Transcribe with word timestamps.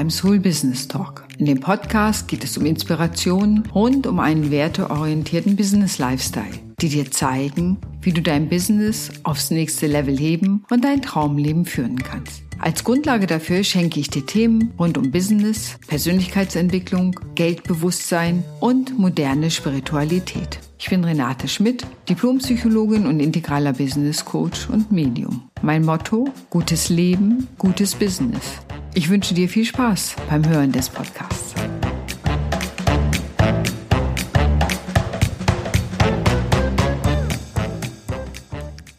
beim 0.00 0.08
Soul 0.08 0.40
Business 0.40 0.88
Talk. 0.88 1.24
In 1.36 1.44
dem 1.44 1.60
Podcast 1.60 2.26
geht 2.26 2.42
es 2.42 2.56
um 2.56 2.64
Inspiration 2.64 3.64
rund 3.74 4.06
um 4.06 4.18
einen 4.18 4.50
werteorientierten 4.50 5.56
Business 5.56 5.98
Lifestyle, 5.98 6.58
die 6.80 6.88
dir 6.88 7.10
zeigen, 7.10 7.76
wie 8.00 8.14
du 8.14 8.22
dein 8.22 8.48
Business 8.48 9.10
aufs 9.24 9.50
nächste 9.50 9.88
Level 9.88 10.16
heben 10.16 10.64
und 10.70 10.86
dein 10.86 11.02
Traumleben 11.02 11.66
führen 11.66 11.98
kannst. 11.98 12.44
Als 12.58 12.82
Grundlage 12.82 13.26
dafür 13.26 13.62
schenke 13.62 14.00
ich 14.00 14.08
dir 14.08 14.24
Themen 14.24 14.72
rund 14.78 14.96
um 14.96 15.10
Business, 15.10 15.76
Persönlichkeitsentwicklung, 15.86 17.20
Geldbewusstsein 17.34 18.42
und 18.58 18.98
moderne 18.98 19.50
Spiritualität. 19.50 20.60
Ich 20.78 20.88
bin 20.88 21.04
Renate 21.04 21.46
Schmidt, 21.46 21.86
Diplompsychologin 22.08 23.06
und 23.06 23.20
integraler 23.20 23.74
Business 23.74 24.24
Coach 24.24 24.66
und 24.70 24.90
Medium. 24.90 25.50
Mein 25.60 25.84
Motto, 25.84 26.30
gutes 26.48 26.88
Leben, 26.88 27.48
gutes 27.58 27.94
Business. 27.94 28.62
Ich 28.92 29.08
wünsche 29.08 29.34
dir 29.34 29.48
viel 29.48 29.64
Spaß 29.64 30.16
beim 30.28 30.48
Hören 30.48 30.72
des 30.72 30.88
Podcasts. 30.88 31.54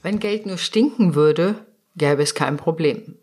Wenn 0.01 0.19
Geld 0.19 0.45
nur 0.45 0.57
stinken 0.57 1.13
würde, 1.13 1.65
gäbe 1.97 2.23
es 2.23 2.33
kein 2.35 2.55
Problem. 2.55 3.17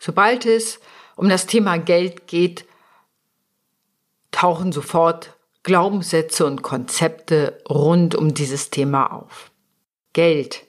Sobald 0.00 0.44
es 0.44 0.80
um 1.14 1.28
das 1.28 1.46
Thema 1.46 1.78
Geld 1.78 2.26
geht, 2.26 2.64
tauchen 4.32 4.72
sofort 4.72 5.36
Glaubenssätze 5.62 6.46
und 6.46 6.62
Konzepte 6.62 7.62
rund 7.68 8.16
um 8.16 8.34
dieses 8.34 8.70
Thema 8.70 9.12
auf. 9.12 9.52
Geld. 10.12 10.66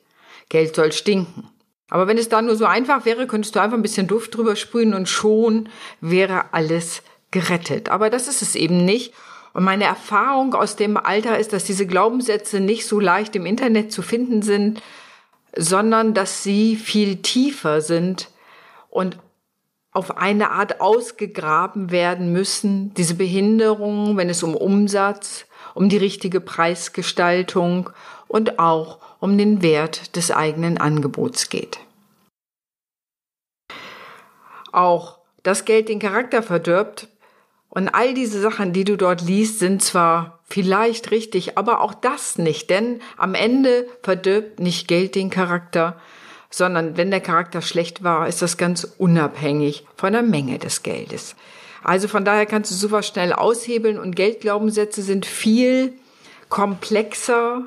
Geld 0.50 0.76
soll 0.76 0.92
stinken. 0.92 1.50
Aber 1.90 2.08
wenn 2.08 2.18
es 2.18 2.30
da 2.30 2.42
nur 2.42 2.56
so 2.56 2.66
einfach 2.66 3.06
wäre, 3.06 3.28
könntest 3.28 3.56
du 3.56 3.62
einfach 3.62 3.78
ein 3.78 3.82
bisschen 3.82 4.08
Duft 4.08 4.36
drüber 4.36 4.56
sprühen 4.56 4.94
und 4.94 5.10
schon 5.10 5.70
wäre 6.02 6.54
alles 6.54 7.02
gerettet. 7.32 7.90
Aber 7.90 8.10
das 8.10 8.28
ist 8.28 8.42
es 8.42 8.56
eben 8.56 8.86
nicht. 8.86 9.14
Und 9.54 9.64
meine 9.64 9.86
Erfahrung 9.86 10.54
aus 10.54 10.76
dem 10.76 10.98
Alter 10.98 11.40
ist, 11.40 11.54
dass 11.54 11.64
diese 11.64 11.88
Glaubenssätze 11.88 12.60
nicht 12.60 12.86
so 12.86 13.00
leicht 13.00 13.36
im 13.36 13.46
Internet 13.46 13.92
zu 13.92 14.02
finden 14.02 14.42
sind, 14.42 14.82
sondern 15.56 16.14
dass 16.14 16.44
sie 16.44 16.76
viel 16.76 17.18
tiefer 17.18 17.82
sind 17.82 18.30
und 18.90 19.18
auf 19.92 20.18
eine 20.18 20.52
Art 20.52 20.82
ausgegraben 20.82 21.92
werden 21.92 22.32
müssen, 22.32 22.94
diese 22.94 23.16
Behinderungen, 23.16 24.18
wenn 24.18 24.30
es 24.30 24.44
um 24.44 24.56
Umsatz, 24.56 25.46
um 25.74 25.90
die 25.90 25.98
richtige 25.98 26.42
Preisgestaltung 26.42 27.90
und 28.28 28.60
auch 28.60 29.00
um 29.20 29.38
den 29.38 29.62
Wert 29.62 30.16
des 30.16 30.32
eigenen 30.32 30.78
Angebots 30.78 31.50
geht. 31.50 31.80
Auch 34.72 35.18
das 35.44 35.66
Geld 35.66 35.90
den 35.90 36.00
Charakter 36.00 36.44
verdirbt 36.44 37.08
und 37.70 37.90
all 37.90 38.14
diese 38.14 38.40
Sachen, 38.40 38.74
die 38.74 38.84
du 38.84 38.98
dort 38.98 39.22
liest, 39.22 39.60
sind 39.60 39.82
zwar 39.82 40.40
vielleicht 40.46 41.12
richtig, 41.12 41.58
aber 41.58 41.82
auch 41.82 41.94
das 41.94 42.38
nicht, 42.38 42.70
denn 42.70 43.02
am 43.18 43.36
Ende 43.36 43.88
verdirbt 44.04 44.60
nicht 44.60 44.88
Geld 44.88 45.16
den 45.16 45.30
Charakter, 45.30 46.00
sondern 46.50 46.98
wenn 46.98 47.12
der 47.12 47.22
Charakter 47.22 47.62
schlecht 47.62 48.04
war, 48.04 48.28
ist 48.28 48.42
das 48.42 48.58
ganz 48.58 48.88
unabhängig 48.98 49.86
von 49.96 50.14
der 50.14 50.24
Menge 50.24 50.60
des 50.60 50.84
Geldes. 50.84 51.36
Also 51.84 52.08
von 52.08 52.26
daher 52.26 52.46
kannst 52.46 52.72
du 52.72 52.76
sowas 52.76 53.08
schnell 53.08 53.34
aushebeln 53.34 54.00
und 54.00 54.16
Geldglaubenssätze 54.16 55.02
sind 55.02 55.26
viel 55.26 55.94
komplexer. 56.50 57.64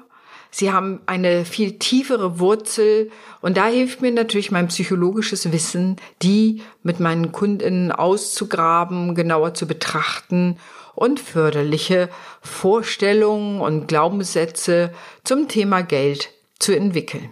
Sie 0.51 0.71
haben 0.71 1.01
eine 1.07 1.47
viel 1.47 1.79
tiefere 1.79 2.39
Wurzel 2.39 3.11
und 3.41 3.57
da 3.57 3.69
hilft 3.69 4.03
mir 4.03 4.13
natürlich 4.13 4.51
mein 4.51 4.69
psychologisches 4.69 5.51
Wissen, 5.51 5.97
die 6.21 6.63
mit 6.83 7.01
meinen 7.01 7.33
Kundinnen 7.33 7.91
auszugraben, 7.91 9.15
genauer 9.15 9.55
zu 9.55 9.67
betrachten 9.67 10.59
und 10.95 11.21
förderliche 11.21 12.11
Vorstellungen 12.43 13.61
und 13.63 13.89
Glaubenssätze 13.89 14.93
zum 15.25 15.49
Thema 15.49 15.81
Geld 15.83 16.31
zu 16.59 16.77
entwickeln. 16.77 17.31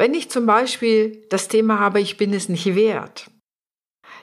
Wenn 0.00 0.14
ich 0.14 0.30
zum 0.30 0.46
Beispiel 0.46 1.26
das 1.28 1.48
Thema 1.48 1.78
habe, 1.78 2.00
ich 2.00 2.16
bin 2.16 2.32
es 2.32 2.48
nicht 2.48 2.74
wert, 2.74 3.30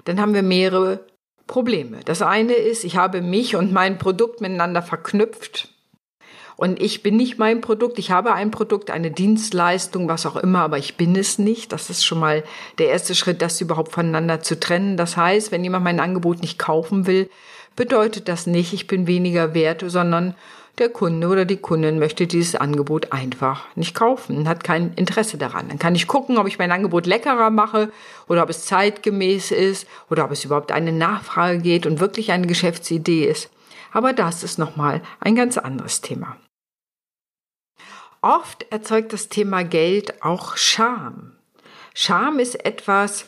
dann 0.06 0.20
haben 0.20 0.34
wir 0.34 0.42
mehrere 0.42 1.06
Probleme. 1.46 2.00
Das 2.04 2.24
eine 2.24 2.54
ist, 2.54 2.84
ich 2.84 2.96
habe 2.98 3.22
mich 3.22 3.56
und 3.56 3.72
mein 3.72 4.00
Produkt 4.00 4.42
miteinander 4.42 4.82
verknüpft. 4.82 5.70
Und 6.56 6.82
ich 6.82 7.04
bin 7.04 7.16
nicht 7.16 7.38
mein 7.38 7.62
Produkt. 7.62 8.00
Ich 8.00 8.10
habe 8.10 8.34
ein 8.34 8.50
Produkt, 8.50 8.90
eine 8.90 9.12
Dienstleistung, 9.12 10.10
was 10.10 10.26
auch 10.26 10.38
immer, 10.38 10.62
aber 10.62 10.80
ich 10.80 10.98
bin 10.98 11.16
es 11.16 11.38
nicht. 11.38 11.72
Das 11.72 11.92
ist 11.92 12.04
schon 12.04 12.22
mal 12.22 12.44
der 12.80 12.88
erste 12.88 13.14
Schritt, 13.14 13.44
das 13.44 13.62
überhaupt 13.62 13.92
voneinander 13.92 14.42
zu 14.42 14.60
trennen. 14.60 14.98
Das 14.98 15.16
heißt, 15.16 15.52
wenn 15.52 15.64
jemand 15.64 15.84
mein 15.84 16.00
Angebot 16.00 16.42
nicht 16.42 16.58
kaufen 16.58 17.06
will, 17.06 17.30
bedeutet 17.76 18.30
das 18.30 18.48
nicht, 18.48 18.74
ich 18.74 18.88
bin 18.88 19.06
weniger 19.06 19.54
wert, 19.54 19.84
sondern 19.86 20.34
der 20.78 20.90
Kunde 20.90 21.28
oder 21.28 21.46
die 21.46 21.58
Kundin 21.58 21.98
möchte 21.98 22.28
dieses 22.28 22.56
Angebot 22.56 23.12
einfach 23.12 23.66
nicht 23.76 23.96
kaufen, 23.96 24.48
hat 24.48 24.64
kein 24.64 24.94
Interesse 24.94 25.38
daran. 25.38 25.70
Dann 25.70 25.80
kann 25.80 25.96
ich 25.96 26.08
gucken, 26.08 26.38
ob 26.38 26.48
ich 26.48 26.60
mein 26.60 26.72
Angebot 26.72 27.08
leckerer 27.08 27.50
mache 27.50 27.92
oder 28.28 28.44
ob 28.44 28.50
es 28.50 28.66
zeitgemäß 28.66 29.52
ist 29.52 29.88
oder 30.10 30.26
ob 30.26 30.32
es 30.32 30.46
überhaupt 30.46 30.72
eine 30.72 30.92
Nachfrage 30.92 31.60
geht 31.60 31.86
und 31.86 32.00
wirklich 32.00 32.32
eine 32.32 32.48
Geschäftsidee 32.48 33.26
ist. 33.26 33.50
Aber 33.92 34.14
das 34.14 34.44
ist 34.44 34.60
nochmal 34.60 35.02
ein 35.20 35.36
ganz 35.36 35.58
anderes 35.58 36.02
Thema. 36.02 36.38
Oft 38.22 38.66
erzeugt 38.72 39.14
das 39.14 39.30
Thema 39.30 39.64
Geld 39.64 40.22
auch 40.22 40.58
Scham. 40.58 41.38
Scham 41.94 42.40
ist 42.40 42.66
etwas, 42.66 43.26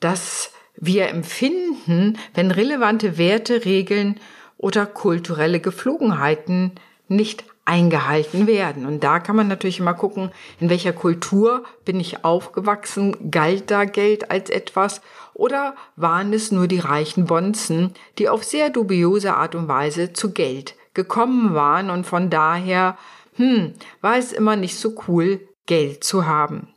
das 0.00 0.52
wir 0.76 1.08
empfinden, 1.08 2.18
wenn 2.34 2.50
relevante 2.50 3.16
Werte, 3.16 3.64
Regeln 3.64 4.20
oder 4.64 4.86
kulturelle 4.86 5.60
Geflogenheiten 5.60 6.72
nicht 7.06 7.44
eingehalten 7.66 8.46
werden. 8.46 8.86
Und 8.86 9.04
da 9.04 9.20
kann 9.20 9.36
man 9.36 9.46
natürlich 9.46 9.78
immer 9.78 9.92
gucken, 9.92 10.30
in 10.58 10.70
welcher 10.70 10.94
Kultur 10.94 11.64
bin 11.84 12.00
ich 12.00 12.24
aufgewachsen, 12.24 13.30
galt 13.30 13.70
da 13.70 13.84
Geld 13.84 14.30
als 14.30 14.48
etwas 14.48 15.02
oder 15.34 15.74
waren 15.96 16.32
es 16.32 16.50
nur 16.50 16.66
die 16.66 16.78
reichen 16.78 17.26
Bonzen, 17.26 17.92
die 18.18 18.30
auf 18.30 18.42
sehr 18.42 18.70
dubiose 18.70 19.34
Art 19.34 19.54
und 19.54 19.68
Weise 19.68 20.14
zu 20.14 20.32
Geld 20.32 20.76
gekommen 20.94 21.52
waren 21.52 21.90
und 21.90 22.06
von 22.06 22.30
daher, 22.30 22.96
hm, 23.34 23.74
war 24.00 24.16
es 24.16 24.32
immer 24.32 24.56
nicht 24.56 24.78
so 24.78 24.94
cool, 25.08 25.46
Geld 25.66 26.04
zu 26.04 26.24
haben. 26.24 26.68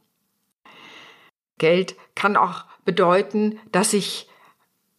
Geld 1.57 1.95
kann 2.15 2.35
auch 2.35 2.65
bedeuten, 2.83 3.59
dass 3.71 3.93
ich 3.93 4.26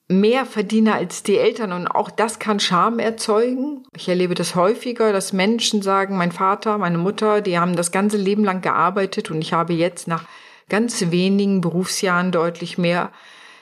mehr 0.09 0.47
verdiene 0.47 0.95
als 0.95 1.23
die 1.23 1.37
Eltern 1.37 1.73
und 1.73 1.87
auch 1.87 2.11
das 2.11 2.39
kann 2.39 2.61
Scham 2.61 2.99
erzeugen. 2.99 3.85
Ich 3.95 4.09
erlebe 4.09 4.35
das 4.35 4.55
häufiger, 4.55 5.13
dass 5.13 5.35
Menschen 5.35 5.83
sagen, 5.83 6.17
mein 6.17 6.33
Vater, 6.33 6.79
meine 6.79 6.99
Mutter, 6.99 7.43
die 7.43 7.59
haben 7.59 7.77
das 7.77 7.93
ganze 7.93 8.17
Leben 8.17 8.43
lang 8.43 8.63
gearbeitet 8.63 9.31
und 9.31 9.43
ich 9.43 9.53
habe 9.53 9.75
jetzt 9.75 10.09
nach 10.09 10.25
ganz 10.71 11.11
wenigen 11.11 11.61
Berufsjahren 11.61 12.33
deutlich 12.33 12.79
mehr 12.79 13.13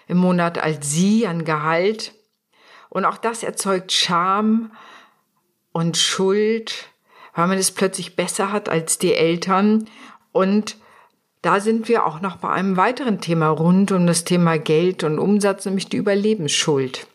im 0.06 0.18
Monat 0.18 0.58
als 0.58 0.92
sie 0.92 1.26
an 1.26 1.44
Gehalt. 1.44 2.12
Und 2.88 3.04
auch 3.04 3.18
das 3.18 3.42
erzeugt 3.42 3.92
Scham 3.92 4.70
und 5.72 5.96
Schuld, 5.96 6.88
weil 7.34 7.48
man 7.48 7.58
es 7.58 7.72
plötzlich 7.72 8.16
besser 8.16 8.52
hat 8.52 8.68
als 8.68 8.98
die 8.98 9.14
Eltern 9.14 9.90
und 10.32 10.76
da 11.46 11.60
sind 11.60 11.88
wir 11.88 12.04
auch 12.04 12.20
noch 12.20 12.38
bei 12.38 12.50
einem 12.50 12.76
weiteren 12.76 13.20
Thema 13.20 13.50
rund 13.50 13.92
um 13.92 14.04
das 14.08 14.24
Thema 14.24 14.58
Geld 14.58 15.04
und 15.04 15.20
Umsatz, 15.20 15.64
nämlich 15.64 15.88
die 15.88 15.96
Überlebensschuld. 15.96 17.06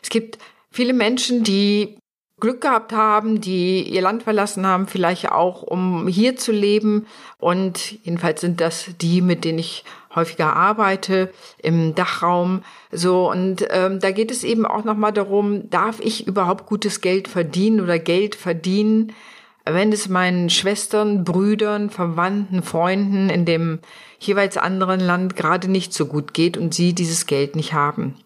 Es 0.00 0.10
gibt 0.10 0.38
viele 0.70 0.92
Menschen, 0.92 1.42
die 1.42 1.98
Glück 2.40 2.60
gehabt 2.60 2.92
haben, 2.92 3.40
die 3.40 3.82
ihr 3.82 4.00
Land 4.00 4.22
verlassen 4.22 4.64
haben, 4.64 4.86
vielleicht 4.86 5.32
auch 5.32 5.62
um 5.62 6.06
hier 6.06 6.36
zu 6.36 6.52
leben. 6.52 7.08
Und 7.38 7.98
jedenfalls 8.04 8.40
sind 8.40 8.60
das 8.60 8.90
die, 9.00 9.22
mit 9.22 9.44
denen 9.44 9.58
ich 9.58 9.84
häufiger 10.14 10.54
arbeite 10.54 11.32
im 11.58 11.96
Dachraum. 11.96 12.62
So 12.92 13.28
und 13.28 13.66
ähm, 13.70 13.98
da 13.98 14.12
geht 14.12 14.30
es 14.30 14.44
eben 14.44 14.66
auch 14.66 14.84
noch 14.84 14.96
mal 14.96 15.10
darum: 15.10 15.68
Darf 15.68 15.98
ich 15.98 16.28
überhaupt 16.28 16.66
gutes 16.66 17.00
Geld 17.00 17.26
verdienen 17.26 17.80
oder 17.80 17.98
Geld 17.98 18.36
verdienen? 18.36 19.12
Wenn 19.64 19.92
es 19.92 20.08
meinen 20.08 20.50
Schwestern, 20.50 21.24
Brüdern, 21.24 21.90
Verwandten, 21.90 22.62
Freunden 22.62 23.30
in 23.30 23.44
dem 23.44 23.78
jeweils 24.18 24.56
anderen 24.56 25.00
Land 25.00 25.36
gerade 25.36 25.70
nicht 25.70 25.92
so 25.92 26.06
gut 26.06 26.34
geht 26.34 26.56
und 26.56 26.74
sie 26.74 26.92
dieses 26.92 27.26
Geld 27.26 27.56
nicht 27.56 27.72
haben. 27.72 28.16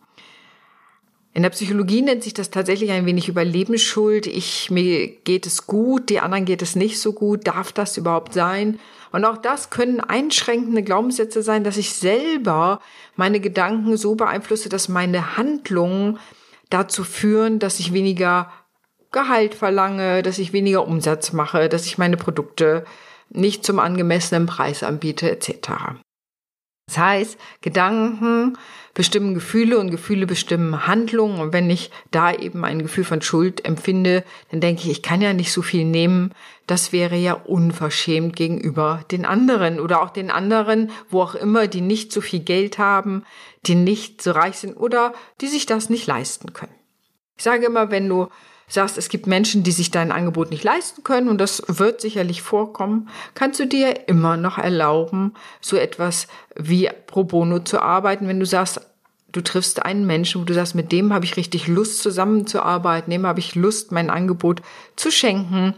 In 1.34 1.42
der 1.42 1.50
Psychologie 1.50 2.02
nennt 2.02 2.24
sich 2.24 2.34
das 2.34 2.50
tatsächlich 2.50 2.90
ein 2.90 3.06
wenig 3.06 3.28
Überlebensschuld. 3.28 4.26
Ich, 4.26 4.72
mir 4.72 5.06
geht 5.06 5.46
es 5.46 5.68
gut, 5.68 6.08
die 6.08 6.18
anderen 6.18 6.44
geht 6.44 6.62
es 6.62 6.74
nicht 6.74 6.98
so 6.98 7.12
gut. 7.12 7.46
Darf 7.46 7.70
das 7.70 7.96
überhaupt 7.96 8.32
sein? 8.32 8.80
Und 9.12 9.24
auch 9.24 9.36
das 9.36 9.70
können 9.70 10.00
einschränkende 10.00 10.82
Glaubenssätze 10.82 11.42
sein, 11.42 11.62
dass 11.62 11.76
ich 11.76 11.94
selber 11.94 12.80
meine 13.14 13.38
Gedanken 13.38 13.96
so 13.96 14.16
beeinflusse, 14.16 14.68
dass 14.68 14.88
meine 14.88 15.36
Handlungen 15.36 16.18
dazu 16.70 17.04
führen, 17.04 17.60
dass 17.60 17.78
ich 17.78 17.92
weniger 17.92 18.50
Gehalt 19.10 19.54
verlange, 19.54 20.22
dass 20.22 20.38
ich 20.38 20.52
weniger 20.52 20.86
Umsatz 20.86 21.32
mache, 21.32 21.68
dass 21.68 21.86
ich 21.86 21.98
meine 21.98 22.16
Produkte 22.16 22.84
nicht 23.30 23.64
zum 23.64 23.78
angemessenen 23.78 24.46
Preis 24.46 24.82
anbiete 24.82 25.30
etc. 25.30 25.70
Das 26.88 26.96
heißt, 26.96 27.38
Gedanken 27.60 28.56
bestimmen 28.94 29.34
Gefühle 29.34 29.78
und 29.78 29.90
Gefühle 29.90 30.26
bestimmen 30.26 30.86
Handlungen. 30.86 31.38
Und 31.38 31.52
wenn 31.52 31.68
ich 31.68 31.90
da 32.10 32.32
eben 32.32 32.64
ein 32.64 32.82
Gefühl 32.82 33.04
von 33.04 33.20
Schuld 33.20 33.64
empfinde, 33.64 34.24
dann 34.50 34.60
denke 34.60 34.82
ich, 34.82 34.90
ich 34.90 35.02
kann 35.02 35.20
ja 35.20 35.34
nicht 35.34 35.52
so 35.52 35.60
viel 35.60 35.84
nehmen. 35.84 36.32
Das 36.66 36.90
wäre 36.90 37.14
ja 37.14 37.34
unverschämt 37.34 38.34
gegenüber 38.34 39.04
den 39.10 39.26
anderen 39.26 39.80
oder 39.80 40.02
auch 40.02 40.10
den 40.10 40.30
anderen, 40.30 40.90
wo 41.10 41.20
auch 41.20 41.34
immer, 41.34 41.66
die 41.66 41.82
nicht 41.82 42.10
so 42.10 42.22
viel 42.22 42.40
Geld 42.40 42.78
haben, 42.78 43.22
die 43.66 43.74
nicht 43.74 44.22
so 44.22 44.32
reich 44.32 44.56
sind 44.56 44.74
oder 44.74 45.12
die 45.42 45.46
sich 45.46 45.66
das 45.66 45.90
nicht 45.90 46.06
leisten 46.06 46.54
können. 46.54 46.74
Ich 47.36 47.44
sage 47.44 47.66
immer, 47.66 47.90
wenn 47.90 48.08
du 48.08 48.28
sagst, 48.68 48.98
es 48.98 49.08
gibt 49.08 49.26
Menschen, 49.26 49.62
die 49.62 49.72
sich 49.72 49.90
dein 49.90 50.12
Angebot 50.12 50.50
nicht 50.50 50.64
leisten 50.64 51.02
können 51.02 51.28
und 51.28 51.38
das 51.38 51.62
wird 51.66 52.00
sicherlich 52.00 52.42
vorkommen, 52.42 53.08
kannst 53.34 53.58
du 53.60 53.66
dir 53.66 54.08
immer 54.08 54.36
noch 54.36 54.58
erlauben, 54.58 55.34
so 55.60 55.76
etwas 55.76 56.28
wie 56.54 56.90
pro 57.06 57.24
bono 57.24 57.60
zu 57.60 57.80
arbeiten, 57.80 58.28
wenn 58.28 58.40
du 58.40 58.46
sagst, 58.46 58.80
du 59.32 59.40
triffst 59.40 59.84
einen 59.84 60.06
Menschen, 60.06 60.40
wo 60.40 60.44
du 60.44 60.54
sagst, 60.54 60.74
mit 60.74 60.92
dem 60.92 61.12
habe 61.12 61.24
ich 61.24 61.36
richtig 61.36 61.68
Lust 61.68 62.02
zusammenzuarbeiten, 62.02 63.10
dem 63.10 63.26
habe 63.26 63.40
ich 63.40 63.54
Lust, 63.54 63.92
mein 63.92 64.10
Angebot 64.10 64.62
zu 64.96 65.10
schenken. 65.10 65.74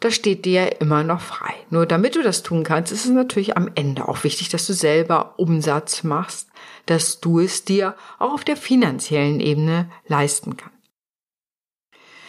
Das 0.00 0.14
steht 0.14 0.44
dir 0.44 0.80
immer 0.80 1.04
noch 1.04 1.22
frei. 1.22 1.54
Nur 1.70 1.86
damit 1.86 2.16
du 2.16 2.22
das 2.22 2.42
tun 2.42 2.64
kannst, 2.64 2.92
ist 2.92 3.06
es 3.06 3.10
natürlich 3.10 3.56
am 3.56 3.70
Ende 3.74 4.06
auch 4.08 4.24
wichtig, 4.24 4.50
dass 4.50 4.66
du 4.66 4.74
selber 4.74 5.34
Umsatz 5.38 6.02
machst, 6.02 6.48
dass 6.84 7.20
du 7.20 7.40
es 7.40 7.64
dir 7.64 7.94
auch 8.18 8.34
auf 8.34 8.44
der 8.44 8.56
finanziellen 8.56 9.40
Ebene 9.40 9.90
leisten 10.06 10.56
kannst. 10.56 10.75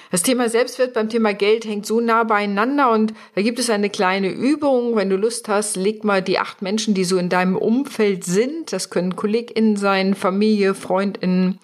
Das 0.09 0.23
Thema 0.23 0.47
Selbstwert 0.47 0.93
beim 0.93 1.09
Thema 1.09 1.33
Geld 1.33 1.65
hängt 1.65 1.85
so 1.85 1.99
nah 1.99 2.23
beieinander 2.23 2.91
und 2.91 3.13
da 3.35 3.41
gibt 3.41 3.59
es 3.59 3.69
eine 3.69 3.89
kleine 3.89 4.29
Übung. 4.29 4.95
Wenn 4.95 5.09
du 5.09 5.17
Lust 5.17 5.49
hast, 5.49 5.75
leg 5.75 6.03
mal 6.03 6.21
die 6.21 6.39
acht 6.39 6.61
Menschen, 6.61 6.93
die 6.93 7.03
so 7.03 7.17
in 7.17 7.29
deinem 7.29 7.57
Umfeld 7.57 8.23
sind, 8.23 8.71
das 8.71 8.89
können 8.89 9.15
KollegInnen 9.15 9.75
sein, 9.75 10.15
Familie, 10.15 10.73
FreundInnen, 10.73 11.59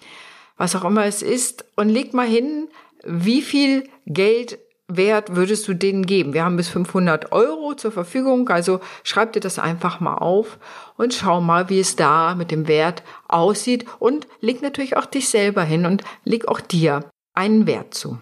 was 0.56 0.76
auch 0.76 0.84
immer 0.84 1.06
es 1.06 1.22
ist, 1.22 1.64
und 1.76 1.88
leg 1.88 2.12
mal 2.12 2.26
hin, 2.26 2.68
wie 3.04 3.42
viel 3.42 3.88
Geld 4.06 4.58
Wert 4.86 5.34
würdest 5.34 5.66
du 5.66 5.72
denen 5.72 6.04
geben? 6.04 6.34
Wir 6.34 6.44
haben 6.44 6.56
bis 6.56 6.68
500 6.68 7.32
Euro 7.32 7.74
zur 7.74 7.90
Verfügung, 7.90 8.50
also 8.50 8.80
schreib 9.02 9.32
dir 9.32 9.40
das 9.40 9.58
einfach 9.58 10.00
mal 10.00 10.16
auf 10.16 10.58
und 10.98 11.14
schau 11.14 11.40
mal, 11.40 11.70
wie 11.70 11.80
es 11.80 11.96
da 11.96 12.34
mit 12.34 12.50
dem 12.50 12.68
Wert 12.68 13.02
aussieht 13.26 13.86
und 13.98 14.28
leg 14.40 14.60
natürlich 14.60 14.96
auch 14.96 15.06
dich 15.06 15.30
selber 15.30 15.62
hin 15.62 15.86
und 15.86 16.04
leg 16.24 16.48
auch 16.48 16.60
dir 16.60 17.08
einen 17.32 17.66
Wert 17.66 17.94
zu. 17.94 18.18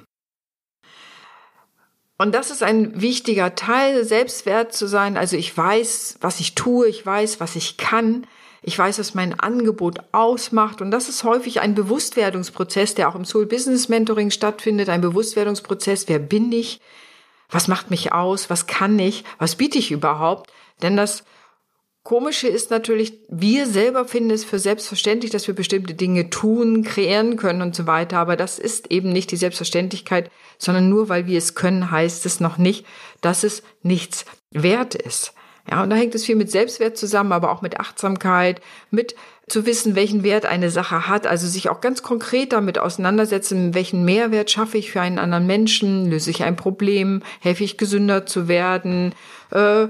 Und 2.23 2.37
das 2.37 2.53
ist 2.53 2.63
ein 2.63 3.01
wichtiger 3.01 3.57
Teil, 3.57 4.05
selbstwert 4.05 4.73
zu 4.73 4.87
sein. 4.87 5.17
Also 5.17 5.37
ich 5.37 5.57
weiß, 5.57 6.19
was 6.21 6.39
ich 6.39 6.55
tue, 6.55 6.87
ich 6.87 7.05
weiß, 7.05 7.41
was 7.41 7.57
ich 7.57 7.79
kann, 7.79 8.29
ich 8.63 8.79
weiß, 8.79 9.01
was 9.01 9.15
mein 9.15 9.41
Angebot 9.41 9.99
ausmacht. 10.13 10.81
Und 10.81 10.93
das 10.93 11.09
ist 11.09 11.25
häufig 11.25 11.61
ein 11.61 11.75
Bewusstwerdungsprozess, 11.75 12.95
der 12.95 13.09
auch 13.09 13.17
im 13.17 13.25
Soul 13.25 13.47
Business 13.47 13.89
Mentoring 13.89 14.31
stattfindet. 14.31 14.89
Ein 14.89 15.01
Bewusstwerdungsprozess. 15.01 16.07
Wer 16.07 16.21
bin 16.21 16.53
ich? 16.53 16.81
Was 17.51 17.67
macht 17.67 17.91
mich 17.91 18.13
aus? 18.13 18.49
Was 18.49 18.69
kann 18.69 18.97
ich? 19.01 19.25
Was 19.41 19.57
biete 19.57 19.79
ich 19.79 19.91
überhaupt? 19.91 20.53
Denn 20.81 20.97
das 20.97 21.25
Komische 22.04 22.49
ist 22.49 22.70
natürlich, 22.70 23.14
wir 23.28 23.66
selber 23.66 24.04
finden 24.04 24.31
es 24.31 24.44
für 24.44 24.58
selbstverständlich, 24.58 25.31
dass 25.31 25.46
wir 25.46 25.54
bestimmte 25.54 25.94
Dinge 25.94 26.31
tun, 26.31 26.82
kreieren 26.82 27.37
können 27.37 27.62
und 27.62 27.76
so 27.76 27.87
weiter. 27.87 28.19
Aber 28.19 28.34
das 28.37 28.58
ist 28.58 28.90
eben 28.90 29.12
nicht 29.12 29.31
die 29.31 29.37
Selbstverständlichkeit, 29.37 30.31
sondern 30.58 30.88
nur 30.88 31.08
weil 31.08 31.26
wir 31.26 31.38
es 31.38 31.54
können, 31.54 31.93
heißt 31.93 32.26
es 32.26 32.40
noch 32.40 32.58
nicht, 32.58 32.87
dass 33.20 33.44
es 33.44 33.62
nichts 33.82 34.25
wert 34.50 34.96
ist. 34.96 35.32
Ja, 35.70 35.84
und 35.84 35.90
da 35.90 35.96
hängt 35.96 36.14
es 36.16 36.25
viel 36.25 36.34
mit 36.34 36.50
Selbstwert 36.50 36.96
zusammen, 36.96 37.31
aber 37.31 37.52
auch 37.52 37.62
mit 37.62 37.78
Achtsamkeit, 37.78 38.60
mit 38.90 39.14
zu 39.49 39.64
wissen, 39.64 39.94
welchen 39.94 40.25
Wert 40.25 40.44
eine 40.44 40.70
Sache 40.70 41.06
hat, 41.06 41.26
also 41.26 41.46
sich 41.46 41.69
auch 41.69 41.81
ganz 41.81 42.02
konkret 42.02 42.52
damit 42.52 42.78
auseinandersetzen, 42.78 43.75
welchen 43.75 44.04
Mehrwert 44.04 44.50
schaffe 44.50 44.78
ich 44.78 44.90
für 44.90 45.00
einen 45.00 45.19
anderen 45.19 45.46
Menschen, 45.46 46.10
löse 46.10 46.31
ich 46.31 46.43
ein 46.43 46.56
Problem, 46.56 47.22
helfe 47.40 47.62
ich 47.62 47.78
gesünder 47.78 48.26
zu 48.26 48.49
werden, 48.49 49.14
äh, 49.50 49.88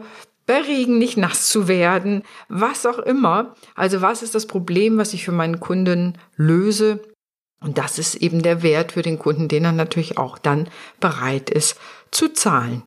Regen 0.59 0.99
nicht 0.99 1.17
nass 1.17 1.49
zu 1.49 1.69
werden, 1.69 2.23
was 2.49 2.87
auch 2.87 2.99
immer. 2.99 3.55
Also 3.75 4.03
was 4.03 4.23
ist 4.23 4.35
das 4.35 4.47
Problem, 4.47 4.99
was 4.99 5.13
ich 5.15 5.25
für 5.25 5.33
meinen 5.33 5.61
Kunden 5.61 6.19
löse? 6.37 7.01
Und 7.61 7.79
das 7.79 7.99
ist 7.99 8.17
eben 8.17 8.43
der 8.43 8.63
Wert 8.63 8.93
für 8.93 9.03
den 9.03 9.19
Kunden, 9.19 9.49
den 9.49 9.65
er 9.65 9.73
natürlich 9.73 10.19
auch 10.19 10.39
dann 10.39 10.69
bereit 11.01 11.49
ist 11.49 11.79
zu 12.11 12.29
zahlen. 12.29 12.83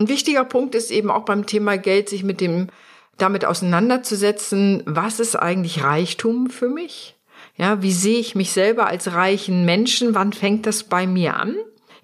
Ein 0.00 0.08
wichtiger 0.08 0.44
Punkt 0.44 0.74
ist 0.74 0.90
eben 0.90 1.10
auch 1.10 1.24
beim 1.24 1.46
Thema 1.46 1.76
Geld, 1.76 2.08
sich 2.08 2.24
mit 2.24 2.40
dem 2.40 2.68
damit 3.16 3.44
auseinanderzusetzen, 3.44 4.82
was 4.86 5.20
ist 5.20 5.36
eigentlich 5.36 5.84
Reichtum 5.84 6.50
für 6.50 6.68
mich? 6.68 7.16
Ja, 7.56 7.82
wie 7.82 7.92
sehe 7.92 8.18
ich 8.18 8.34
mich 8.34 8.50
selber 8.50 8.86
als 8.88 9.12
reichen 9.12 9.64
Menschen? 9.64 10.14
Wann 10.14 10.32
fängt 10.32 10.66
das 10.66 10.82
bei 10.82 11.06
mir 11.06 11.36
an? 11.36 11.54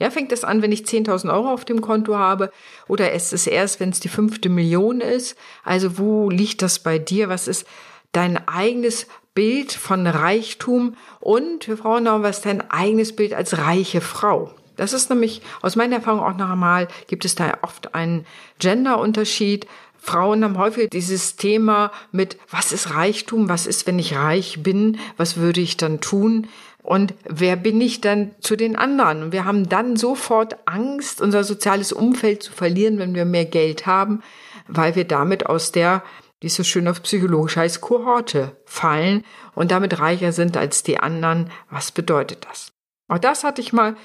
Ja, 0.01 0.11
fängt 0.11 0.33
es 0.33 0.45
an, 0.45 0.63
wenn 0.63 0.73
ich 0.73 0.85
10.000 0.85 1.31
Euro 1.31 1.53
auf 1.53 1.67
dem 1.67 1.83
Konto 1.83 2.17
habe 2.17 2.51
oder 2.89 3.13
ist 3.13 3.35
es 3.35 3.47
erst, 3.47 3.81
wenn 3.81 3.91
es 3.91 4.01
die 4.01 4.09
fünfte 4.09 4.49
Million 4.49 5.03
ist? 5.03 5.37
Also 5.63 5.99
wo 5.99 6.31
liegt 6.31 6.63
das 6.63 6.79
bei 6.79 6.99
dir? 6.99 7.29
Was 7.29 7.47
ist 7.47 7.67
dein 8.13 8.49
eigenes 8.49 9.07
Bild 9.35 9.73
von 9.73 10.07
Reichtum? 10.07 10.97
Und 11.21 11.69
wir 11.69 11.77
brauchen 11.77 12.05
noch 12.05 12.23
was 12.23 12.41
dein 12.41 12.71
eigenes 12.71 13.15
Bild 13.15 13.35
als 13.35 13.59
reiche 13.59 14.01
Frau. 14.01 14.55
Das 14.77 14.95
ist 14.95 15.11
nämlich 15.11 15.43
aus 15.61 15.77
meiner 15.77 15.97
Erfahrung 15.97 16.21
auch 16.21 16.37
noch 16.39 16.49
einmal, 16.49 16.89
gibt 17.07 17.27
es 17.27 17.35
da 17.35 17.59
oft 17.61 17.95
einen 17.95 18.25
Genderunterschied. 18.59 19.67
Frauen 19.99 20.43
haben 20.43 20.57
häufig 20.57 20.89
dieses 20.89 21.37
Thema 21.37 21.93
mit, 22.11 22.39
was 22.49 22.73
ist 22.73 22.95
Reichtum? 22.95 23.51
Was 23.51 23.67
ist, 23.67 23.87
wenn 23.87 23.99
ich 23.99 24.17
reich 24.17 24.63
bin? 24.63 24.99
Was 25.19 25.37
würde 25.37 25.61
ich 25.61 25.77
dann 25.77 26.01
tun? 26.01 26.49
Und 26.83 27.15
wer 27.25 27.57
bin 27.57 27.81
ich 27.81 28.01
dann 28.01 28.35
zu 28.41 28.57
den 28.57 28.77
anderen? 28.77 29.23
Und 29.25 29.33
wir 29.33 29.45
haben 29.45 29.69
dann 29.69 29.97
sofort 29.97 30.57
Angst, 30.67 31.21
unser 31.21 31.45
soziales 31.45 31.93
Umfeld 31.93 32.43
zu 32.43 32.53
verlieren, 32.53 32.99
wenn 32.99 33.15
wir 33.15 33.25
mehr 33.25 33.45
Geld 33.45 33.87
haben, 33.87 34.23
weil 34.67 34.95
wir 34.97 35.05
damit 35.05 35.47
aus 35.47 35.73
der, 35.73 36.03
wie 36.41 36.47
es 36.47 36.55
so 36.55 36.65
schön 36.65 36.89
auf 36.89 37.03
Psychologisch 37.03 37.57
heißt, 37.57 37.81
Kohorte 37.81 38.57
fallen 38.65 39.25
und 39.55 39.71
damit 39.71 40.01
reicher 40.01 40.33
sind 40.33 40.57
als 40.57 40.83
die 40.83 40.99
anderen. 40.99 41.51
Was 41.69 41.93
bedeutet 41.93 42.47
das? 42.49 42.73
Auch 43.09 43.19
das 43.19 43.45
hatte 43.45 43.61
ich 43.61 43.73
mal 43.73 43.97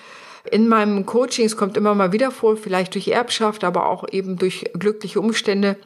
in 0.51 0.68
meinem 0.68 1.06
Coaching. 1.06 1.45
Es 1.45 1.57
kommt 1.57 1.77
immer 1.77 1.95
mal 1.95 2.12
wieder 2.12 2.31
vor, 2.31 2.57
vielleicht 2.57 2.95
durch 2.95 3.07
Erbschaft, 3.07 3.63
aber 3.63 3.88
auch 3.88 4.07
eben 4.10 4.38
durch 4.38 4.72
glückliche 4.74 5.22
Umstände, 5.22 5.77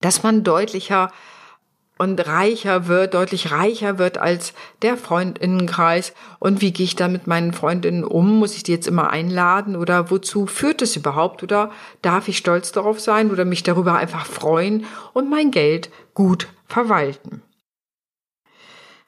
dass 0.00 0.22
man 0.22 0.44
deutlicher 0.44 1.12
und 1.98 2.26
reicher 2.26 2.86
wird, 2.86 3.14
deutlich 3.14 3.50
reicher 3.50 3.98
wird 3.98 4.18
als 4.18 4.54
der 4.82 4.96
Freundinnenkreis. 4.96 6.14
Und 6.38 6.60
wie 6.60 6.72
gehe 6.72 6.84
ich 6.84 6.96
da 6.96 7.08
mit 7.08 7.26
meinen 7.26 7.52
Freundinnen 7.52 8.04
um? 8.04 8.38
Muss 8.38 8.56
ich 8.56 8.62
die 8.62 8.72
jetzt 8.72 8.86
immer 8.86 9.10
einladen 9.10 9.76
oder 9.76 10.10
wozu 10.10 10.46
führt 10.46 10.80
es 10.80 10.96
überhaupt? 10.96 11.42
Oder 11.42 11.70
darf 12.00 12.28
ich 12.28 12.38
stolz 12.38 12.72
darauf 12.72 13.00
sein 13.00 13.30
oder 13.30 13.44
mich 13.44 13.64
darüber 13.64 13.96
einfach 13.96 14.26
freuen 14.26 14.86
und 15.12 15.28
mein 15.28 15.50
Geld 15.50 15.90
gut 16.14 16.48
verwalten? 16.66 17.42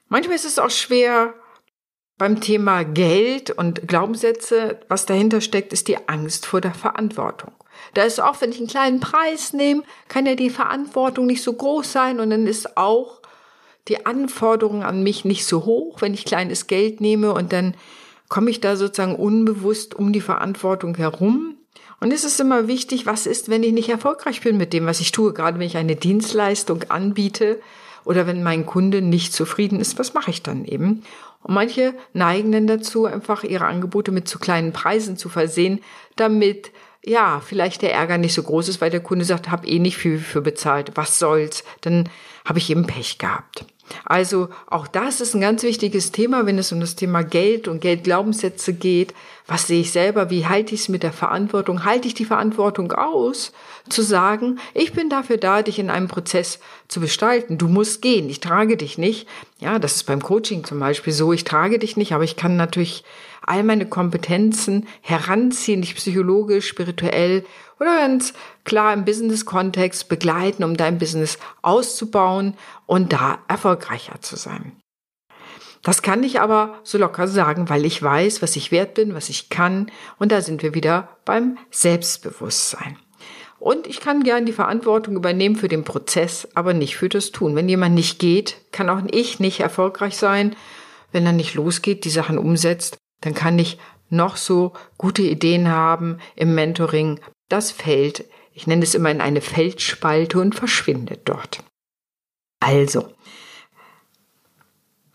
Manchmal 0.09 0.35
ist 0.35 0.45
es 0.45 0.59
auch 0.59 0.69
schwer 0.69 1.33
beim 2.17 2.41
Thema 2.41 2.83
Geld 2.83 3.49
und 3.49 3.87
Glaubenssätze, 3.87 4.81
was 4.89 5.05
dahinter 5.07 5.41
steckt, 5.41 5.73
ist 5.73 5.87
die 5.87 6.07
Angst 6.07 6.45
vor 6.45 6.61
der 6.61 6.73
Verantwortung. 6.73 7.53
Da 7.93 8.03
ist 8.03 8.21
auch, 8.21 8.41
wenn 8.41 8.51
ich 8.51 8.59
einen 8.59 8.67
kleinen 8.67 8.99
Preis 8.99 9.53
nehme, 9.53 9.83
kann 10.07 10.25
ja 10.25 10.35
die 10.35 10.49
Verantwortung 10.49 11.25
nicht 11.25 11.43
so 11.43 11.53
groß 11.53 11.91
sein 11.91 12.19
und 12.19 12.29
dann 12.29 12.47
ist 12.47 12.77
auch 12.77 13.21
die 13.87 14.05
Anforderung 14.05 14.83
an 14.83 15.03
mich 15.03 15.25
nicht 15.25 15.45
so 15.45 15.65
hoch, 15.65 16.01
wenn 16.01 16.13
ich 16.13 16.25
kleines 16.25 16.67
Geld 16.67 17.01
nehme 17.01 17.33
und 17.33 17.51
dann 17.51 17.73
komme 18.29 18.49
ich 18.49 18.61
da 18.61 18.75
sozusagen 18.75 19.15
unbewusst 19.15 19.93
um 19.95 20.13
die 20.13 20.21
Verantwortung 20.21 20.95
herum. 20.95 21.55
Und 21.99 22.11
es 22.11 22.23
ist 22.23 22.39
immer 22.39 22.67
wichtig, 22.67 23.05
was 23.05 23.25
ist, 23.27 23.49
wenn 23.49 23.61
ich 23.61 23.73
nicht 23.73 23.89
erfolgreich 23.89 24.41
bin 24.41 24.57
mit 24.57 24.73
dem, 24.73 24.85
was 24.85 25.01
ich 25.01 25.11
tue, 25.11 25.33
gerade 25.33 25.59
wenn 25.59 25.67
ich 25.67 25.77
eine 25.77 25.95
Dienstleistung 25.95 26.83
anbiete 26.89 27.59
oder 28.05 28.25
wenn 28.25 28.41
mein 28.41 28.65
Kunde 28.65 29.01
nicht 29.01 29.33
zufrieden 29.33 29.79
ist, 29.79 29.99
was 29.99 30.13
mache 30.13 30.31
ich 30.31 30.41
dann 30.41 30.65
eben? 30.65 31.03
Und 31.43 31.53
manche 31.53 31.93
neigen 32.13 32.51
dann 32.51 32.67
dazu, 32.67 33.05
einfach 33.05 33.43
ihre 33.43 33.65
Angebote 33.65 34.11
mit 34.11 34.27
zu 34.27 34.39
kleinen 34.39 34.73
Preisen 34.73 35.17
zu 35.17 35.29
versehen, 35.29 35.81
damit 36.15 36.71
ja, 37.03 37.41
vielleicht 37.43 37.81
der 37.81 37.93
Ärger 37.93 38.17
nicht 38.17 38.33
so 38.33 38.43
groß 38.43 38.67
ist, 38.67 38.81
weil 38.81 38.91
der 38.91 38.99
Kunde 38.99 39.25
sagt, 39.25 39.49
hab 39.49 39.67
eh 39.67 39.79
nicht 39.79 39.97
viel 39.97 40.19
für 40.19 40.41
bezahlt, 40.41 40.91
was 40.95 41.19
soll's, 41.19 41.63
dann 41.81 42.09
habe 42.45 42.59
ich 42.59 42.69
eben 42.69 42.85
Pech 42.85 43.17
gehabt. 43.17 43.65
Also 44.05 44.49
auch 44.67 44.87
das 44.87 45.19
ist 45.19 45.33
ein 45.33 45.41
ganz 45.41 45.63
wichtiges 45.63 46.11
Thema, 46.11 46.45
wenn 46.45 46.57
es 46.57 46.71
um 46.71 46.79
das 46.79 46.95
Thema 46.95 47.23
Geld 47.23 47.67
und 47.67 47.81
Geldglaubenssätze 47.81 48.73
geht. 48.73 49.13
Was 49.51 49.67
sehe 49.67 49.81
ich 49.81 49.91
selber? 49.91 50.29
Wie 50.29 50.45
halte 50.45 50.73
ich 50.73 50.79
es 50.79 50.87
mit 50.87 51.03
der 51.03 51.11
Verantwortung? 51.11 51.83
Halte 51.83 52.07
ich 52.07 52.13
die 52.13 52.23
Verantwortung 52.23 52.93
aus, 52.93 53.51
zu 53.89 54.01
sagen, 54.01 54.59
ich 54.73 54.93
bin 54.93 55.09
dafür 55.09 55.35
da, 55.35 55.61
dich 55.61 55.77
in 55.77 55.89
einem 55.89 56.07
Prozess 56.07 56.59
zu 56.87 57.01
gestalten. 57.01 57.57
Du 57.57 57.67
musst 57.67 58.01
gehen. 58.01 58.29
Ich 58.29 58.39
trage 58.39 58.77
dich 58.77 58.97
nicht. 58.97 59.27
Ja, 59.59 59.77
das 59.77 59.97
ist 59.97 60.03
beim 60.03 60.21
Coaching 60.21 60.63
zum 60.63 60.79
Beispiel 60.79 61.11
so. 61.11 61.33
Ich 61.33 61.43
trage 61.43 61.79
dich 61.79 61.97
nicht, 61.97 62.13
aber 62.13 62.23
ich 62.23 62.37
kann 62.37 62.55
natürlich 62.55 63.03
all 63.45 63.63
meine 63.63 63.85
Kompetenzen 63.85 64.87
heranziehen, 65.01 65.81
dich 65.81 65.95
psychologisch, 65.95 66.69
spirituell 66.69 67.43
oder 67.77 67.97
ganz 67.97 68.31
klar 68.63 68.93
im 68.93 69.03
Business-Kontext 69.03 70.07
begleiten, 70.07 70.63
um 70.63 70.77
dein 70.77 70.97
Business 70.97 71.37
auszubauen 71.61 72.53
und 72.85 73.11
da 73.11 73.39
erfolgreicher 73.49 74.21
zu 74.21 74.37
sein. 74.37 74.80
Das 75.83 76.01
kann 76.01 76.23
ich 76.23 76.39
aber 76.39 76.79
so 76.83 76.97
locker 76.97 77.27
sagen, 77.27 77.69
weil 77.69 77.85
ich 77.85 78.01
weiß, 78.01 78.41
was 78.41 78.55
ich 78.55 78.71
wert 78.71 78.93
bin, 78.93 79.15
was 79.15 79.29
ich 79.29 79.49
kann. 79.49 79.91
Und 80.19 80.31
da 80.31 80.41
sind 80.41 80.61
wir 80.61 80.75
wieder 80.75 81.17
beim 81.25 81.57
Selbstbewusstsein. 81.71 82.97
Und 83.59 83.85
ich 83.85 83.99
kann 83.99 84.23
gern 84.23 84.45
die 84.45 84.53
Verantwortung 84.53 85.15
übernehmen 85.15 85.55
für 85.55 85.67
den 85.67 85.83
Prozess, 85.83 86.47
aber 86.55 86.73
nicht 86.73 86.97
für 86.97 87.09
das 87.09 87.31
Tun. 87.31 87.55
Wenn 87.55 87.69
jemand 87.69 87.95
nicht 87.95 88.19
geht, 88.19 88.57
kann 88.71 88.89
auch 88.89 89.01
ich 89.11 89.39
nicht 89.39 89.59
erfolgreich 89.59 90.17
sein. 90.17 90.55
Wenn 91.11 91.25
er 91.25 91.31
nicht 91.31 91.53
losgeht, 91.53 92.05
die 92.05 92.09
Sachen 92.09 92.37
umsetzt, 92.37 92.97
dann 93.21 93.35
kann 93.35 93.59
ich 93.59 93.77
noch 94.09 94.35
so 94.35 94.73
gute 94.97 95.21
Ideen 95.21 95.69
haben 95.69 96.17
im 96.35 96.55
Mentoring. 96.55 97.19
Das 97.49 97.71
fällt, 97.71 98.25
ich 98.53 98.67
nenne 98.67 98.83
es 98.83 98.95
immer 98.95 99.11
in 99.11 99.21
eine 99.21 99.41
Feldspalte 99.41 100.39
und 100.39 100.55
verschwindet 100.55 101.21
dort. 101.25 101.63
Also, 102.59 103.09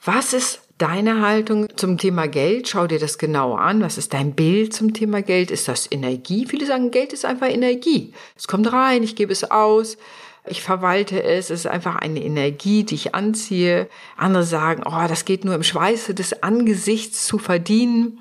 was 0.06 0.32
ist 0.32 0.60
deine 0.78 1.20
Haltung 1.20 1.66
zum 1.76 1.98
Thema 1.98 2.28
Geld? 2.28 2.68
Schau 2.68 2.86
dir 2.86 2.98
das 2.98 3.18
genau 3.18 3.54
an. 3.54 3.80
Was 3.82 3.98
ist 3.98 4.14
dein 4.14 4.34
Bild 4.34 4.72
zum 4.72 4.92
Thema 4.92 5.20
Geld? 5.20 5.50
Ist 5.50 5.68
das 5.68 5.90
Energie? 5.90 6.46
Viele 6.46 6.64
sagen, 6.64 6.92
Geld 6.92 7.12
ist 7.12 7.24
einfach 7.24 7.48
Energie. 7.48 8.12
Es 8.36 8.46
kommt 8.46 8.72
rein, 8.72 9.02
ich 9.02 9.16
gebe 9.16 9.32
es 9.32 9.50
aus, 9.50 9.96
ich 10.46 10.62
verwalte 10.62 11.22
es, 11.22 11.50
es 11.50 11.60
ist 11.60 11.66
einfach 11.66 11.96
eine 11.96 12.22
Energie, 12.22 12.84
die 12.84 12.94
ich 12.94 13.14
anziehe. 13.16 13.88
Andere 14.16 14.44
sagen, 14.44 14.84
oh, 14.86 15.08
das 15.08 15.24
geht 15.24 15.44
nur 15.44 15.56
im 15.56 15.64
Schweiße 15.64 16.14
des 16.14 16.42
Angesichts 16.42 17.26
zu 17.26 17.38
verdienen. 17.38 18.20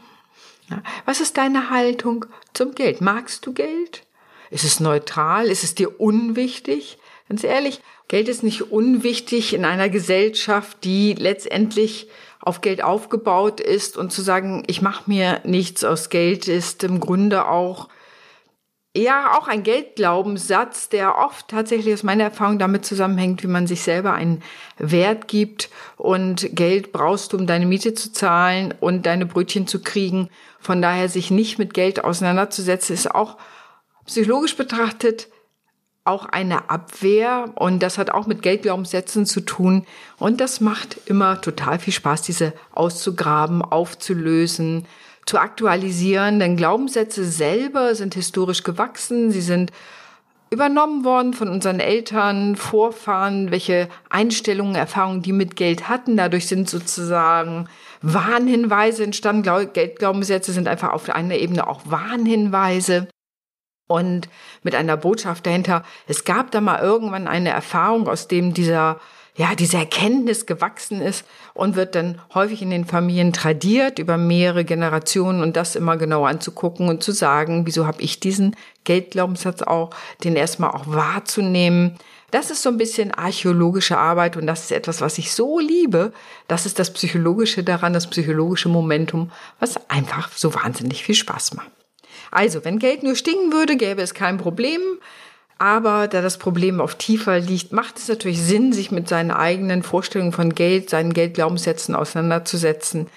Was 1.05 1.21
ist 1.21 1.37
deine 1.37 1.69
Haltung 1.69 2.25
zum 2.53 2.73
Geld? 2.73 2.99
Magst 2.99 3.45
du 3.45 3.53
Geld? 3.53 4.01
Ist 4.49 4.63
es 4.63 4.79
neutral? 4.79 5.47
Ist 5.47 5.63
es 5.63 5.75
dir 5.75 5.99
unwichtig? 5.99 6.97
Ganz 7.27 7.43
ehrlich, 7.43 7.81
Geld 8.07 8.29
ist 8.29 8.43
nicht 8.43 8.71
unwichtig 8.71 9.53
in 9.53 9.65
einer 9.65 9.89
Gesellschaft, 9.89 10.83
die 10.83 11.13
letztendlich 11.13 12.07
auf 12.39 12.61
Geld 12.61 12.83
aufgebaut 12.83 13.59
ist 13.59 13.97
und 13.97 14.11
zu 14.11 14.21
sagen, 14.21 14.63
ich 14.67 14.81
mache 14.83 15.09
mir 15.09 15.41
nichts 15.43 15.83
aus 15.83 16.09
Geld, 16.09 16.47
ist 16.47 16.83
im 16.83 16.99
Grunde 16.99 17.47
auch 17.47 17.89
ja 18.95 19.37
auch 19.37 19.47
ein 19.47 19.63
Geldglaubenssatz, 19.63 20.87
der 20.89 21.17
oft 21.17 21.49
tatsächlich 21.49 21.93
aus 21.93 22.03
meiner 22.03 22.25
Erfahrung 22.25 22.59
damit 22.59 22.85
zusammenhängt, 22.85 23.43
wie 23.43 23.47
man 23.47 23.67
sich 23.67 23.81
selber 23.81 24.13
einen 24.13 24.41
Wert 24.77 25.27
gibt 25.27 25.69
und 25.97 26.55
Geld 26.55 26.93
brauchst 26.93 27.33
du, 27.33 27.37
um 27.37 27.47
deine 27.47 27.65
Miete 27.65 27.93
zu 27.93 28.13
zahlen 28.13 28.73
und 28.79 29.05
deine 29.05 29.25
Brötchen 29.25 29.67
zu 29.67 29.81
kriegen. 29.81 30.29
Von 30.59 30.81
daher 30.81 31.09
sich 31.09 31.29
nicht 31.29 31.59
mit 31.59 31.73
Geld 31.73 32.03
auseinanderzusetzen, 32.03 32.93
ist 32.93 33.13
auch 33.13 33.37
psychologisch 34.05 34.55
betrachtet 34.55 35.27
auch 36.05 36.25
eine 36.25 36.69
Abwehr 36.69 37.51
und 37.55 37.81
das 37.81 37.97
hat 37.97 38.11
auch 38.11 38.27
mit 38.27 38.43
Geldglaubenssätzen 38.43 39.25
zu 39.25 39.41
tun 39.41 39.85
und 40.17 40.39
das 40.39 40.61
macht 40.61 40.97
immer 41.05 41.41
total 41.41 41.79
viel 41.79 41.93
Spaß, 41.93 42.21
diese 42.21 42.53
auszugraben, 42.73 43.63
aufzulösen, 43.63 44.85
zu 45.25 45.39
aktualisieren, 45.39 46.39
denn 46.39 46.55
Glaubenssätze 46.55 47.25
selber 47.25 47.95
sind 47.95 48.13
historisch 48.13 48.63
gewachsen, 48.63 49.31
sie 49.31 49.41
sind 49.41 49.71
übernommen 50.51 51.03
worden 51.03 51.33
von 51.33 51.49
unseren 51.49 51.79
Eltern, 51.79 52.55
Vorfahren, 52.55 53.49
welche 53.49 53.89
Einstellungen, 54.09 54.75
Erfahrungen 54.75 55.23
die 55.23 55.33
mit 55.33 55.55
Geld 55.55 55.89
hatten. 55.89 56.15
Dadurch 56.15 56.47
sind 56.47 56.69
sozusagen 56.69 57.67
Warnhinweise 58.01 59.03
entstanden. 59.03 59.43
Geldglaubenssätze 59.73 60.53
sind 60.53 60.67
einfach 60.67 60.93
auf 60.93 61.09
einer 61.09 61.35
Ebene 61.35 61.67
auch 61.67 61.81
Warnhinweise 61.85 63.07
und 63.87 64.29
mit 64.63 64.75
einer 64.75 64.97
Botschaft 64.97 65.45
dahinter. 65.45 65.83
Es 66.07 66.23
gab 66.25 66.51
da 66.51 66.61
mal 66.61 66.81
irgendwann 66.81 67.27
eine 67.27 67.49
Erfahrung, 67.49 68.07
aus 68.07 68.27
dem 68.27 68.53
dieser 68.53 68.99
ja, 69.37 69.53
diese 69.53 69.77
Erkenntnis 69.77 70.45
gewachsen 70.45 71.01
ist 71.01 71.25
und 71.53 71.75
wird 71.75 71.95
dann 71.95 72.21
häufig 72.33 72.61
in 72.61 72.69
den 72.69 72.85
Familien 72.85 73.33
tradiert 73.33 73.99
über 73.99 74.17
mehrere 74.17 74.63
Generationen 74.63 75.41
und 75.41 75.57
das 75.57 75.75
immer 75.75 75.97
genau 75.97 76.25
anzugucken 76.25 76.87
und 76.87 77.03
zu 77.03 77.11
sagen, 77.11 77.65
wieso 77.65 77.85
habe 77.85 78.01
ich 78.01 78.21
diesen 78.21 78.55
Geldglaubenssatz 78.85 79.61
auch, 79.61 79.89
den 80.23 80.37
erstmal 80.37 80.71
auch 80.71 80.87
wahrzunehmen. 80.87 81.97
Das 82.31 82.49
ist 82.49 82.61
so 82.61 82.69
ein 82.69 82.77
bisschen 82.77 83.13
archäologische 83.13 83.97
Arbeit 83.97 84.37
und 84.37 84.47
das 84.47 84.63
ist 84.63 84.71
etwas, 84.71 85.01
was 85.01 85.17
ich 85.17 85.33
so 85.33 85.59
liebe. 85.59 86.13
Das 86.47 86.65
ist 86.65 86.79
das 86.79 86.93
Psychologische 86.93 87.63
daran, 87.63 87.91
das 87.91 88.09
psychologische 88.09 88.69
Momentum, 88.69 89.31
was 89.59 89.89
einfach 89.89 90.31
so 90.31 90.55
wahnsinnig 90.55 91.03
viel 91.03 91.15
Spaß 91.15 91.55
macht. 91.55 91.74
Also, 92.31 92.65
wenn 92.65 92.79
Geld 92.79 93.03
nur 93.03 93.15
stinken 93.15 93.51
würde, 93.51 93.75
gäbe 93.77 94.01
es 94.01 94.13
kein 94.13 94.37
Problem. 94.37 94.81
Aber 95.57 96.07
da 96.07 96.21
das 96.21 96.37
Problem 96.37 96.81
auf 96.81 96.95
tiefer 96.95 97.39
liegt, 97.39 97.71
macht 97.71 97.97
es 97.97 98.09
natürlich 98.09 98.41
Sinn, 98.41 98.73
sich 98.73 98.91
mit 98.91 99.07
seinen 99.07 99.31
eigenen 99.31 99.83
Vorstellungen 99.83 100.33
von 100.33 100.53
Geld, 100.53 100.89
seinen 100.89 101.13
Geldglaubenssätzen 101.13 101.95
auseinanderzusetzen, 101.95 103.07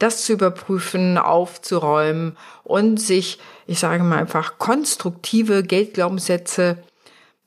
das 0.00 0.24
zu 0.24 0.32
überprüfen, 0.32 1.18
aufzuräumen 1.18 2.36
und 2.64 3.00
sich, 3.00 3.38
ich 3.68 3.78
sage 3.78 4.02
mal 4.02 4.18
einfach, 4.18 4.58
konstruktive 4.58 5.62
Geldglaubenssätze 5.62 6.78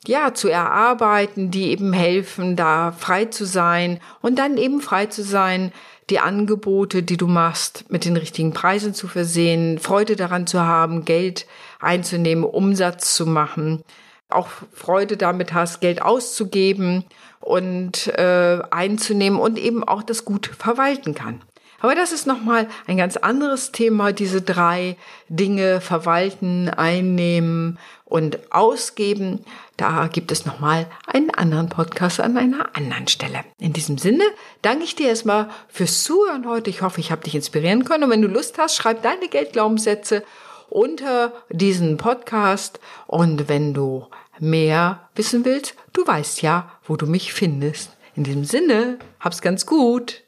ja, 0.05 0.33
zu 0.33 0.47
erarbeiten, 0.47 1.51
die 1.51 1.69
eben 1.71 1.91
helfen, 1.91 2.55
da 2.55 2.93
frei 2.93 3.25
zu 3.25 3.45
sein 3.45 4.00
und 4.21 4.39
dann 4.39 4.57
eben 4.57 4.79
frei 4.79 5.07
zu 5.07 5.24
sein, 5.24 5.74
die 6.09 6.19
Angebote, 6.19 7.03
die 7.03 7.17
du 7.17 7.27
machst, 7.27 7.85
mit 7.89 8.05
den 8.05 8.15
richtigen 8.15 8.53
Preisen 8.53 8.93
zu 8.93 9.07
versehen, 9.07 9.77
Freude 9.79 10.15
daran 10.15 10.47
zu 10.47 10.61
haben, 10.61 11.05
Geld 11.05 11.45
einzunehmen, 11.79 12.45
Umsatz 12.45 13.13
zu 13.13 13.25
machen, 13.25 13.83
auch 14.29 14.47
Freude 14.73 15.17
damit 15.17 15.53
hast, 15.53 15.81
Geld 15.81 16.01
auszugeben 16.01 17.03
und 17.39 18.07
äh, 18.07 18.61
einzunehmen 18.71 19.39
und 19.39 19.57
eben 19.57 19.83
auch 19.83 20.03
das 20.03 20.25
gut 20.25 20.47
verwalten 20.57 21.13
kann. 21.13 21.41
Aber 21.79 21.93
das 21.93 22.12
ist 22.12 22.25
nochmal 22.25 22.67
ein 22.88 22.98
ganz 22.98 23.17
anderes 23.17 23.72
Thema, 23.72 24.12
diese 24.12 24.41
drei 24.41 24.98
Dinge 25.29 25.79
verwalten, 25.79 26.69
einnehmen 26.69 27.77
und 28.05 28.51
ausgeben. 28.51 29.46
Da 29.75 30.07
gibt 30.07 30.31
es 30.31 30.46
nochmal 30.46 30.88
einen 31.05 31.29
anderen 31.29 31.69
Podcast 31.69 32.19
an 32.19 32.36
einer 32.38 32.75
anderen 32.75 33.07
Stelle. 33.07 33.41
In 33.60 33.74
diesem 33.74 33.98
Sinne 33.98 34.24
danke 34.63 34.86
ich 34.86 34.96
dir 34.96 35.10
erstmal 35.10 35.50
fürs 35.67 36.03
Zuhören 36.03 36.48
heute. 36.48 36.69
Ich 36.69 36.81
hoffe, 36.81 37.00
ich 37.00 37.12
habe 37.12 37.24
dich 37.24 37.36
inspirieren 37.36 37.86
können. 37.86 38.05
Und 38.05 38.10
wenn 38.10 38.22
du 38.22 38.27
Lust 38.27 38.57
hast, 38.57 38.75
schreib 38.75 39.03
deine 39.03 39.27
Geldglaubenssätze 39.27 40.24
unter 40.69 41.34
diesen 41.50 41.98
Podcast. 41.98 42.79
Und 43.05 43.50
wenn 43.50 43.74
du 43.74 44.07
mehr 44.39 45.10
wissen 45.15 45.46
willst, 45.46 45.75
du 45.93 46.05
weißt 46.05 46.41
ja, 46.41 46.72
wo 46.86 46.96
du 46.96 47.05
mich 47.05 47.34
findest. 47.34 47.91
In 48.15 48.24
diesem 48.24 48.46
Sinne, 48.46 48.98
hab's 49.19 49.41
ganz 49.41 49.67
gut. 49.67 50.24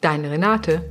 Deine 0.00 0.30
Renate. 0.30 0.90